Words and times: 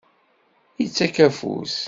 Ittak 0.83 1.15
afus. 1.27 1.75